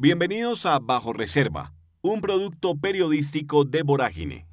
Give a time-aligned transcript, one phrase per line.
[0.00, 4.46] Bienvenidos a Bajo Reserva, un producto periodístico de Vorágine.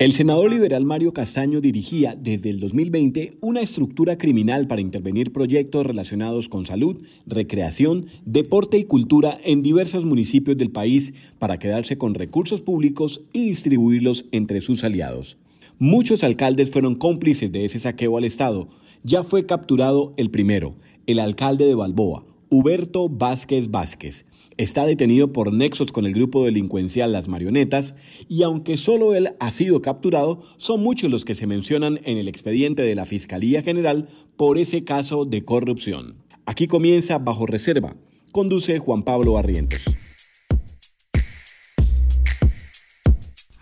[0.00, 5.86] El senador liberal Mario Castaño dirigía desde el 2020 una estructura criminal para intervenir proyectos
[5.86, 12.14] relacionados con salud, recreación, deporte y cultura en diversos municipios del país para quedarse con
[12.14, 15.38] recursos públicos y distribuirlos entre sus aliados.
[15.78, 18.68] Muchos alcaldes fueron cómplices de ese saqueo al Estado.
[19.04, 20.74] Ya fue capturado el primero,
[21.06, 24.24] el alcalde de Balboa, Huberto Vázquez Vázquez.
[24.56, 27.94] Está detenido por nexos con el grupo delincuencial Las Marionetas
[28.28, 32.28] y aunque solo él ha sido capturado, son muchos los que se mencionan en el
[32.28, 36.16] expediente de la Fiscalía General por ese caso de corrupción.
[36.46, 37.96] Aquí comienza Bajo Reserva.
[38.32, 39.82] Conduce Juan Pablo Barrientos.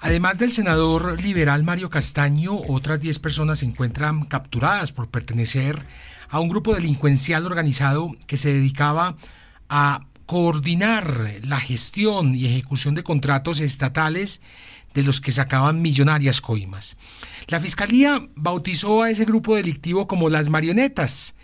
[0.06, 5.76] Además del senador liberal Mario Castaño, otras 10 personas se encuentran capturadas por pertenecer
[6.28, 9.16] a un grupo delincuencial organizado que se dedicaba
[9.68, 14.42] a coordinar la gestión y ejecución de contratos estatales
[14.94, 16.96] de los que sacaban millonarias coimas.
[17.48, 21.34] La Fiscalía bautizó a ese grupo delictivo como las marionetas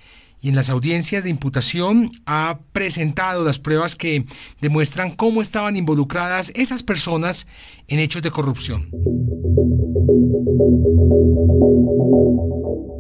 [0.41, 4.27] y en las audiencias de imputación ha presentado las pruebas que
[4.61, 7.47] demuestran cómo estaban involucradas esas personas
[7.87, 8.89] en hechos de corrupción.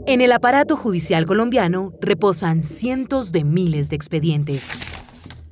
[0.04, 4.70] En el aparato judicial colombiano reposan cientos de miles de expedientes.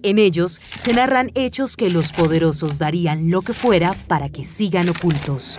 [0.02, 4.88] En ellos se narran hechos que los poderosos darían lo que fuera para que sigan
[4.88, 5.58] ocultos.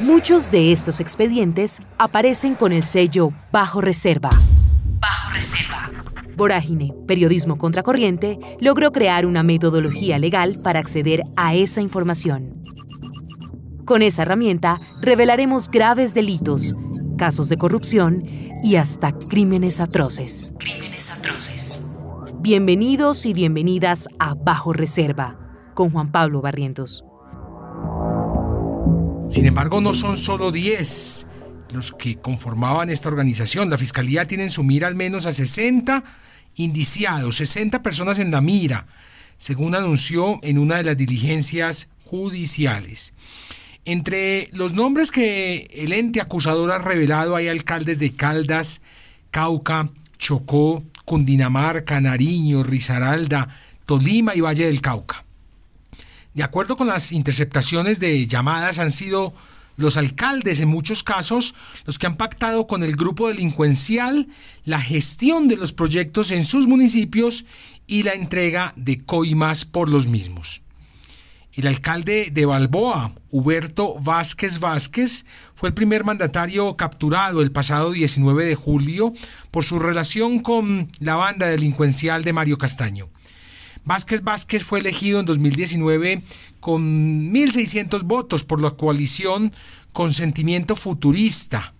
[0.00, 4.30] Muchos de estos expedientes aparecen con el sello Bajo Reserva.
[4.98, 5.90] Bajo Reserva.
[6.36, 12.62] Vorágine, Periodismo Contracorriente, logró crear una metodología legal para acceder a esa información.
[13.90, 16.76] Con esa herramienta revelaremos graves delitos,
[17.18, 18.22] casos de corrupción
[18.62, 20.52] y hasta crímenes atroces.
[20.60, 21.90] Crímenes atroces.
[22.38, 25.40] Bienvenidos y bienvenidas a Bajo Reserva
[25.74, 27.02] con Juan Pablo Barrientos.
[29.28, 31.26] Sin embargo, no son solo 10
[31.72, 33.70] los que conformaban esta organización.
[33.70, 36.04] La Fiscalía tiene en su mira al menos a 60
[36.54, 38.86] indiciados, 60 personas en la mira,
[39.36, 43.14] según anunció en una de las diligencias judiciales.
[43.84, 48.82] Entre los nombres que el ente acusador ha revelado hay alcaldes de Caldas,
[49.30, 53.48] Cauca, Chocó, Cundinamarca, Nariño, Risaralda,
[53.86, 55.24] Tolima y Valle del Cauca.
[56.34, 59.32] De acuerdo con las interceptaciones de llamadas, han sido
[59.76, 61.54] los alcaldes en muchos casos
[61.86, 64.28] los que han pactado con el grupo delincuencial
[64.64, 67.46] la gestión de los proyectos en sus municipios
[67.86, 70.60] y la entrega de coimas por los mismos.
[71.60, 78.46] El alcalde de Balboa, Huberto Vázquez Vázquez, fue el primer mandatario capturado el pasado 19
[78.46, 79.12] de julio
[79.50, 83.10] por su relación con la banda delincuencial de Mario Castaño.
[83.84, 86.22] Vázquez Vázquez fue elegido en 2019
[86.60, 89.52] con 1.600 votos por la coalición
[89.92, 91.74] Consentimiento Futurista.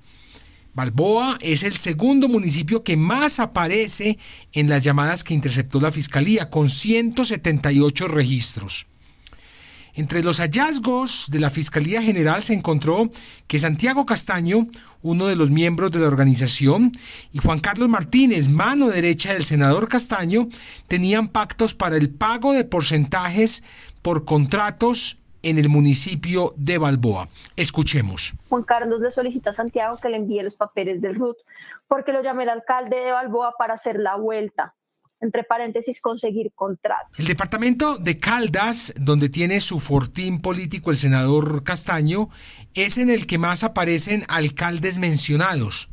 [0.74, 4.18] Balboa es el segundo municipio que más aparece
[4.52, 8.86] en las llamadas que interceptó la Fiscalía, con 178 registros.
[9.94, 13.10] Entre los hallazgos de la Fiscalía General se encontró
[13.46, 14.68] que Santiago Castaño,
[15.02, 16.92] uno de los miembros de la organización,
[17.32, 20.48] y Juan Carlos Martínez, mano derecha del senador Castaño,
[20.86, 23.64] tenían pactos para el pago de porcentajes
[24.02, 27.28] por contratos en el municipio de Balboa.
[27.56, 28.34] Escuchemos.
[28.48, 31.36] Juan Carlos le solicita a Santiago que le envíe los papeles del RUT
[31.88, 34.74] porque lo llamé el alcalde de Balboa para hacer la vuelta
[35.20, 37.18] entre paréntesis, conseguir contratos.
[37.18, 42.30] El departamento de Caldas, donde tiene su fortín político el senador Castaño,
[42.74, 45.90] es en el que más aparecen alcaldes mencionados.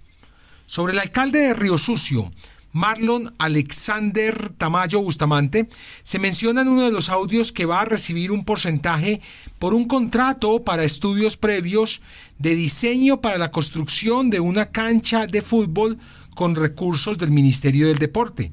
[0.65, 2.31] Sobre el alcalde de Río Sucio,
[2.73, 5.67] Marlon Alexander Tamayo Bustamante,
[6.03, 9.21] se menciona en uno de los audios que va a recibir un porcentaje
[9.59, 12.01] por un contrato para estudios previos
[12.37, 15.97] de diseño para la construcción de una cancha de fútbol
[16.35, 18.51] con recursos del Ministerio del Deporte.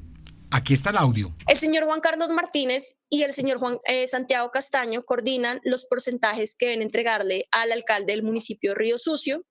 [0.55, 1.35] Aquí está el audio.
[1.49, 6.55] El señor Juan Carlos Martínez y el señor Juan eh, Santiago Castaño coordinan los porcentajes
[6.55, 9.45] que deben entregarle al alcalde del municipio Río Sucio.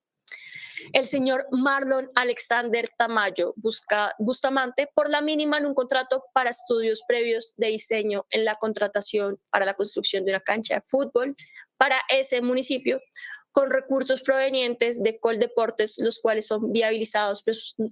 [0.95, 7.03] El señor Marlon Alexander Tamayo busca Bustamante por la mínima en un contrato para estudios
[7.07, 11.37] previos de diseño en la contratación para la construcción de una cancha de fútbol
[11.77, 12.99] para ese municipio
[13.55, 17.45] con recursos provenientes de Coldeportes, los cuales son viabilizados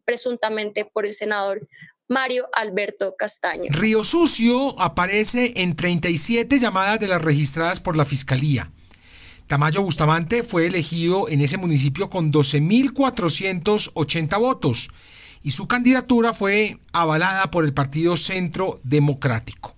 [0.04, 1.68] presuntamente por el senador
[2.12, 3.64] Mario Alberto Castaño.
[3.70, 8.70] Río Sucio aparece en 37 llamadas de las registradas por la Fiscalía.
[9.46, 14.90] Tamayo Bustamante fue elegido en ese municipio con 12.480 votos
[15.42, 19.74] y su candidatura fue avalada por el Partido Centro Democrático.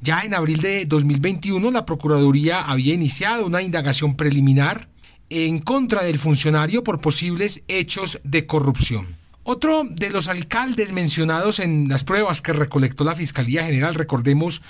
[0.00, 4.88] Ya en abril de 2021 la Procuraduría había iniciado una indagación preliminar
[5.30, 9.21] en contra del funcionario por posibles hechos de corrupción.
[9.44, 14.62] Otro de los alcaldes mencionados en las pruebas que recolectó la Fiscalía General, recordemos,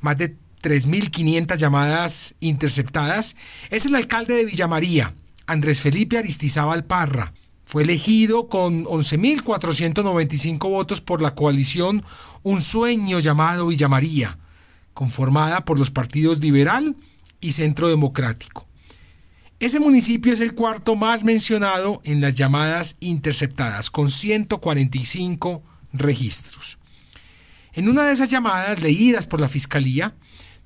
[0.00, 3.34] más de 3.500 llamadas interceptadas,
[3.70, 5.14] es el alcalde de Villamaría,
[5.46, 7.32] Andrés Felipe Aristizábal Parra.
[7.64, 12.04] Fue elegido con 11.495 votos por la coalición
[12.44, 14.38] Un Sueño llamado Villamaría,
[14.94, 16.94] conformada por los partidos Liberal
[17.40, 18.69] y Centro Democrático.
[19.60, 25.62] Ese municipio es el cuarto más mencionado en las llamadas interceptadas, con 145
[25.92, 26.78] registros.
[27.74, 30.14] En una de esas llamadas leídas por la Fiscalía,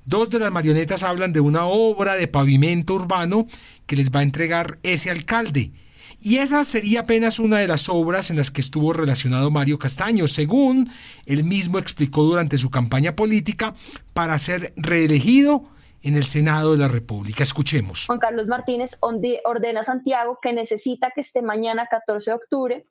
[0.05, 3.47] dos de las marionetas hablan de una obra de pavimento urbano
[3.85, 5.73] que les va a entregar ese alcalde,
[6.21, 10.25] y esa sería apenas una de las obras en las que estuvo relacionado Mario Castaño,
[10.25, 10.89] según
[11.25, 13.75] él mismo explicó durante su campaña política
[14.13, 15.74] para ser reelegido
[16.05, 17.43] en el Senado de la República.
[17.43, 18.05] Escuchemos.
[18.05, 22.85] Juan Carlos Martínez ordena a Santiago que necesita que esté mañana 14 de octubre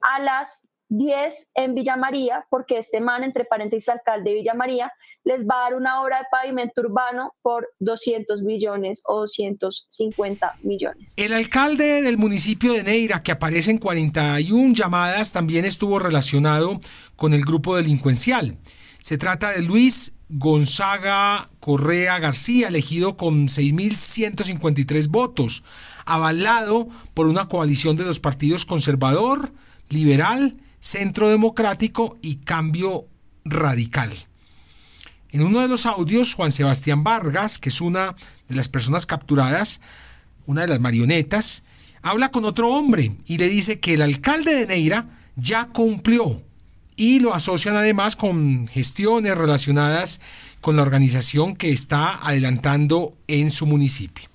[0.00, 4.92] a las 10 en Villa María, porque este man, entre paréntesis, alcalde de Villa María,
[5.24, 11.16] les va a dar una obra de pavimento urbano por 200 millones o 250 millones.
[11.18, 16.78] El alcalde del municipio de Neira, que aparece en 41 llamadas, también estuvo relacionado
[17.16, 18.58] con el grupo delincuencial.
[19.02, 25.64] Se trata de Luis Gonzaga Correa García, elegido con 6.153 votos,
[26.04, 29.52] avalado por una coalición de los partidos conservador,
[29.88, 33.08] liberal, centro democrático y cambio
[33.44, 34.12] radical.
[35.30, 38.14] En uno de los audios, Juan Sebastián Vargas, que es una
[38.48, 39.80] de las personas capturadas,
[40.46, 41.64] una de las marionetas,
[42.02, 46.40] habla con otro hombre y le dice que el alcalde de Neira ya cumplió
[47.02, 50.20] y lo asocian además con gestiones relacionadas
[50.60, 54.28] con la organización que está adelantando en su municipio.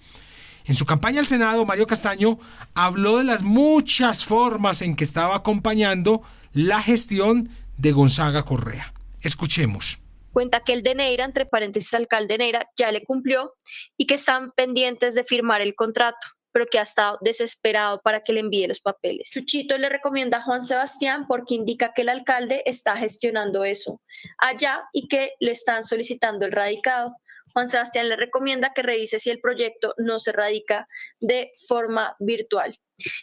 [0.65, 2.37] En su campaña al Senado, Mario Castaño
[2.75, 8.93] habló de las muchas formas en que estaba acompañando la gestión de Gonzaga Correa.
[9.21, 9.99] Escuchemos
[10.33, 13.55] cuenta que el de Neira, entre paréntesis alcalde de Neira, ya le cumplió
[13.97, 16.27] y que están pendientes de firmar el contrato,
[16.57, 19.29] pero que ha estado desesperado para que le envíe los papeles.
[19.31, 24.01] Chuchito le recomienda a Juan Sebastián porque indica que el alcalde está gestionando eso
[24.39, 27.15] allá y que le están solicitando el radicado.
[27.57, 30.85] Juan Sebastián le recomienda que revise si el proyecto no se radica
[31.19, 32.77] de forma virtual.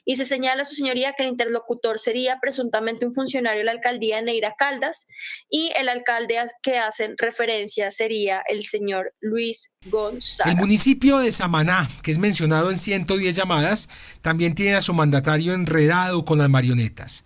[0.05, 3.71] Y se señala a su señoría que el interlocutor sería presuntamente un funcionario de la
[3.71, 5.07] alcaldía de Neira Caldas
[5.49, 6.35] y el alcalde
[6.65, 10.53] que hacen referencia sería el señor Luis González.
[10.53, 13.89] El municipio de Samaná, que es mencionado en 110 llamadas,
[14.21, 17.23] también tiene a su mandatario enredado con las marionetas.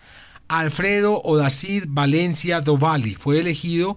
[0.47, 3.97] Alfredo Odacid Valencia Dovali fue elegido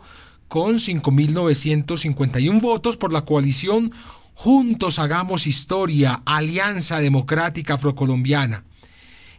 [0.52, 3.94] con 5.951 votos por la coalición
[4.34, 8.66] Juntos Hagamos Historia, Alianza Democrática Afrocolombiana.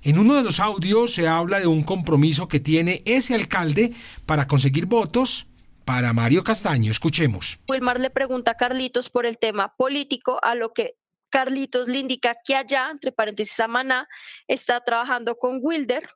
[0.00, 3.92] En uno de los audios se habla de un compromiso que tiene ese alcalde
[4.24, 5.48] para conseguir votos
[5.84, 6.90] para Mario Castaño.
[6.90, 7.58] Escuchemos.
[7.68, 10.94] Wilmar le pregunta a Carlitos por el tema político, a lo que
[11.28, 14.08] Carlitos le indica que allá, entre paréntesis, Samaná,
[14.48, 16.08] está trabajando con Wilder,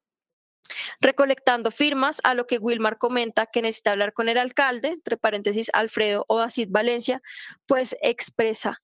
[1.00, 5.70] recolectando firmas, a lo que Wilmar comenta que necesita hablar con el alcalde, entre paréntesis
[5.72, 7.22] Alfredo Odacid Valencia,
[7.66, 8.82] pues expresa,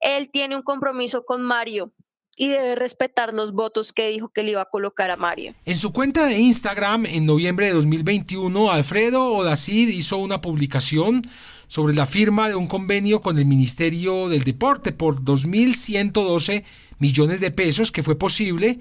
[0.00, 1.90] él tiene un compromiso con Mario
[2.36, 5.54] y debe respetar los votos que dijo que le iba a colocar a Mario.
[5.64, 11.22] En su cuenta de Instagram, en noviembre de 2021, Alfredo Odacid hizo una publicación
[11.66, 16.64] sobre la firma de un convenio con el Ministerio del Deporte por 2.112
[16.98, 18.80] millones de pesos que fue posible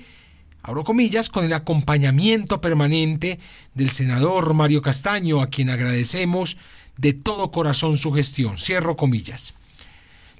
[0.63, 3.39] abro comillas, con el acompañamiento permanente
[3.73, 6.57] del senador Mario Castaño, a quien agradecemos
[6.97, 8.57] de todo corazón su gestión.
[8.57, 9.53] Cierro comillas.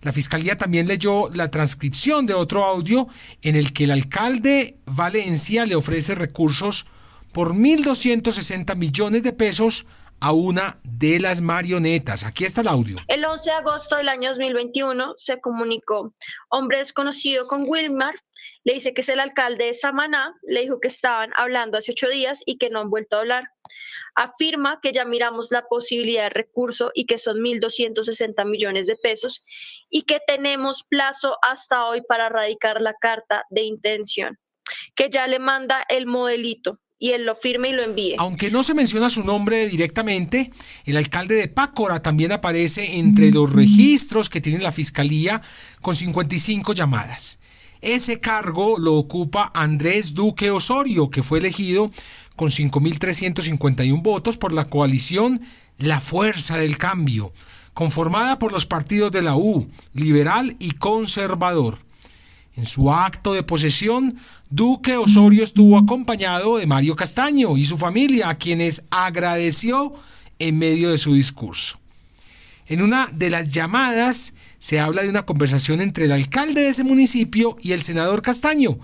[0.02, 3.08] La Fiscalía también leyó la transcripción de otro audio
[3.44, 6.88] en el que el alcalde Valencia le ofrece recursos
[7.32, 9.86] por 1.260 millones de pesos
[10.22, 12.24] a una de las marionetas.
[12.24, 12.98] Aquí está el audio.
[13.08, 16.14] El 11 de agosto del año 2021 se comunicó
[16.50, 18.14] hombre desconocido con Wilmar,
[18.64, 22.08] le dice que es el alcalde de Samaná, le dijo que estaban hablando hace ocho
[22.08, 23.46] días y que no han vuelto a hablar.
[24.14, 29.44] Afirma que ya miramos la posibilidad de recurso y que son 1.260 millones de pesos
[29.90, 34.38] y que tenemos plazo hasta hoy para radicar la carta de intención,
[34.96, 38.16] que ya le manda el modelito y él lo firme y lo envíe.
[38.20, 40.52] Aunque no se menciona su nombre directamente,
[40.86, 45.42] el alcalde de Pácora también aparece entre los registros que tiene la fiscalía
[45.82, 47.40] con 55 llamadas.
[47.82, 51.92] Ese cargo lo ocupa Andrés Duque Osorio, que fue elegido
[52.36, 55.42] con 5.351 votos por la coalición
[55.80, 57.34] La Fuerza del Cambio,
[57.74, 61.80] conformada por los partidos de la U, liberal y conservador.
[62.56, 64.18] En su acto de posesión,
[64.50, 69.94] Duque Osorio estuvo acompañado de Mario Castaño y su familia, a quienes agradeció
[70.38, 71.80] en medio de su discurso.
[72.68, 76.84] En una de las llamadas se habla de una conversación entre el alcalde de ese
[76.84, 78.80] municipio y el senador Castaño,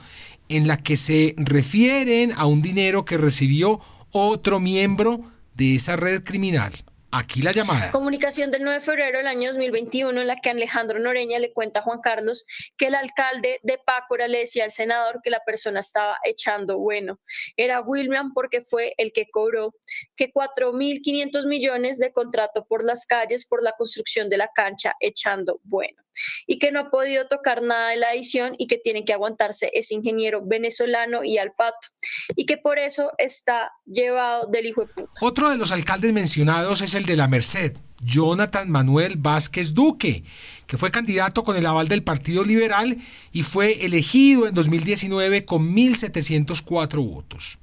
[0.50, 3.82] en la que se refieren a un dinero que recibió
[4.12, 5.22] otro miembro
[5.56, 6.74] de esa red criminal.
[7.12, 7.90] Aquí la llamada.
[7.92, 11.80] Comunicación del 9 de febrero del año 2021 en la que Alejandro Noreña le cuenta
[11.80, 12.46] a Juan Carlos
[12.78, 17.22] que el alcalde de Pácora le decía al senador que la persona estaba echando bueno.
[17.56, 19.74] Era William porque fue el que cobró
[20.18, 25.62] que 4.500 millones de contrato por las calles por la construcción de la cancha echando
[25.64, 26.04] bueno
[26.48, 29.70] y que no ha podido tocar nada de la edición y que tiene que aguantarse
[29.74, 31.90] ese ingeniero venezolano y al pato
[32.36, 35.12] y que por eso está llevado del hijo de puta.
[35.22, 40.24] Otro de los alcaldes mencionados es el de la Merced, Jonathan Manuel Vázquez Duque,
[40.66, 42.98] que fue candidato con el aval del Partido Liberal
[43.32, 47.60] y fue elegido en 2019 con 1.704 votos.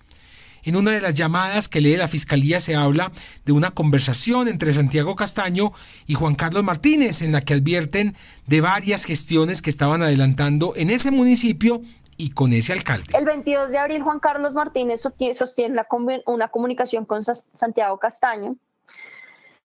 [0.64, 3.12] En una de las llamadas que lee la Fiscalía se habla
[3.44, 5.72] de una conversación entre Santiago Castaño
[6.06, 8.16] y Juan Carlos Martínez en la que advierten
[8.46, 11.82] de varias gestiones que estaban adelantando en ese municipio
[12.16, 13.12] y con ese alcalde.
[13.12, 15.82] El 22 de abril Juan Carlos Martínez sostiene
[16.24, 18.56] una comunicación con Santiago Castaño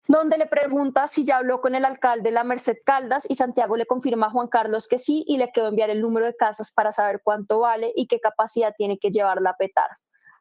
[0.08, 3.86] donde le pregunta si ya habló con el alcalde La Merced Caldas y Santiago le
[3.86, 6.92] confirma a Juan Carlos que sí y le quedó enviar el número de casas para
[6.92, 9.90] saber cuánto vale y qué capacidad tiene que llevarla a petar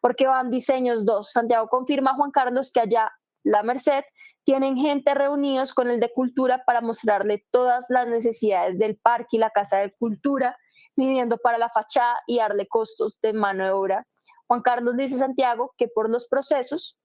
[0.01, 1.33] porque van diseños dos.
[1.33, 3.11] Santiago confirma a Juan Carlos que allá
[3.45, 4.05] la Merced
[4.45, 9.39] tienen gente reunidos con el de Cultura para mostrarle todas las necesidades del parque y
[9.39, 10.57] la Casa de Cultura,
[10.97, 14.07] midiendo para la fachada y darle costos de mano de obra.
[14.47, 16.99] Juan Carlos dice Santiago que por los procesos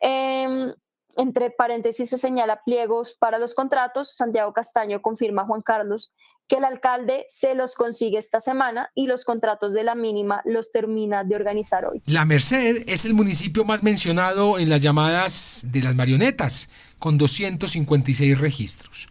[0.00, 0.72] em,
[1.16, 4.12] entre paréntesis se señala pliegos para los contratos.
[4.14, 6.12] Santiago Castaño confirma a Juan Carlos
[6.50, 10.72] que el alcalde se los consigue esta semana y los contratos de la mínima los
[10.72, 12.02] termina de organizar hoy.
[12.06, 18.40] La Merced es el municipio más mencionado en las llamadas de las marionetas, con 256
[18.40, 19.08] registros.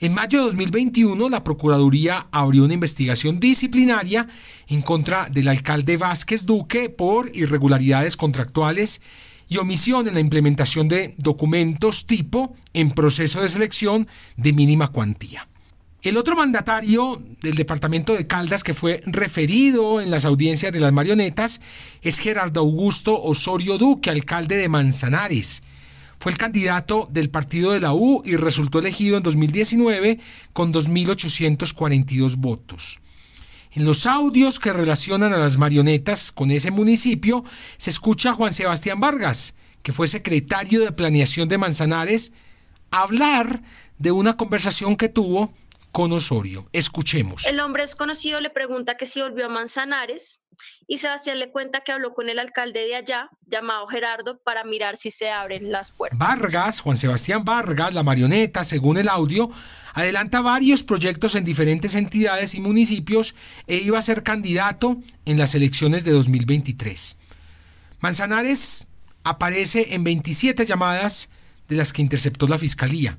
[0.00, 4.28] En mayo de 2021, la Procuraduría abrió una investigación disciplinaria
[4.66, 9.00] en contra del alcalde Vázquez Duque por irregularidades contractuales
[9.54, 15.48] y omisión en la implementación de documentos tipo en proceso de selección de mínima cuantía.
[16.02, 20.92] El otro mandatario del departamento de Caldas que fue referido en las audiencias de las
[20.92, 21.60] marionetas
[22.02, 25.62] es Gerardo Augusto Osorio Duque, alcalde de Manzanares.
[26.18, 30.18] Fue el candidato del partido de la U y resultó elegido en 2019
[30.52, 33.00] con 2.842 votos.
[33.74, 37.42] En los audios que relacionan a las marionetas con ese municipio
[37.76, 42.32] se escucha a Juan Sebastián Vargas, que fue secretario de Planeación de Manzanares,
[42.92, 43.64] hablar
[43.98, 45.52] de una conversación que tuvo
[45.90, 46.68] con Osorio.
[46.72, 47.46] Escuchemos.
[47.46, 50.43] El hombre desconocido le pregunta que si volvió a Manzanares
[50.86, 54.96] y Sebastián le cuenta que habló con el alcalde de allá, llamado Gerardo, para mirar
[54.96, 56.18] si se abren las puertas.
[56.18, 59.50] Vargas, Juan Sebastián Vargas, la marioneta, según el audio,
[59.94, 63.34] adelanta varios proyectos en diferentes entidades y municipios
[63.66, 67.16] e iba a ser candidato en las elecciones de 2023.
[68.00, 68.88] Manzanares
[69.22, 71.28] aparece en 27 llamadas
[71.68, 73.18] de las que interceptó la Fiscalía.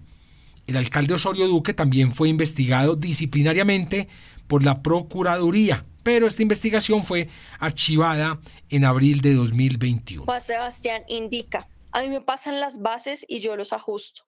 [0.68, 4.08] El alcalde Osorio Duque también fue investigado disciplinariamente
[4.48, 10.25] por la Procuraduría, pero esta investigación fue archivada en abril de 2021.
[10.25, 14.21] Juan Sebastián indica, a mí me pasan las bases y yo los ajusto.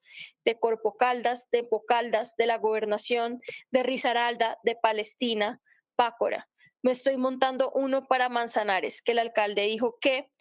[0.43, 5.61] De Corpo Caldas, de Pocaldas, de la Gobernación, de Risaralda, de Palestina,
[5.95, 6.49] Pácora.
[6.81, 10.31] Me estoy montando uno para Manzanares, que el alcalde dijo que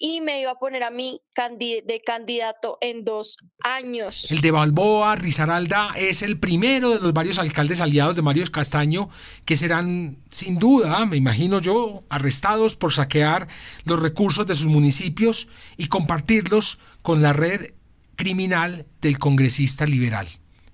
[0.00, 4.30] y me iba a poner a mí de candidato en dos años.
[4.30, 9.10] El de Balboa, Rizaralda, es el primero de los varios alcaldes aliados de Mario Castaño
[9.44, 13.46] que serán, sin duda, me imagino yo, arrestados por saquear
[13.84, 17.74] los recursos de sus municipios y compartirlos con la red
[18.16, 20.28] criminal del congresista liberal.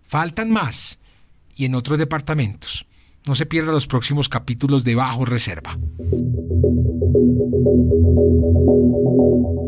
[0.05, 1.01] Faltan más
[1.57, 2.87] y en otros departamentos.
[3.27, 5.77] No se pierda los próximos capítulos de Bajo Reserva.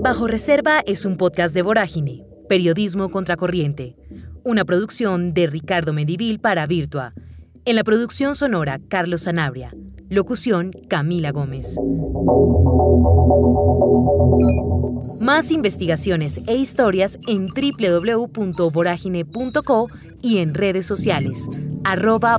[0.00, 3.96] Bajo Reserva es un podcast de Vorágine, Periodismo Contracorriente,
[4.44, 7.14] una producción de Ricardo Medivil para Virtua.
[7.64, 9.74] En la producción sonora, Carlos Sanabria.
[10.08, 11.76] Locución, Camila Gómez.
[15.20, 19.88] Más investigaciones e historias en www.voragine.co
[20.22, 21.48] y en redes sociales,
[21.84, 22.38] arroba.